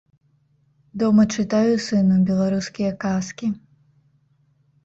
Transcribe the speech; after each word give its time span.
Дома 1.01 1.25
чытаю 1.35 1.75
сыну 1.87 2.17
беларускія 2.31 2.91
казкі. 3.05 3.47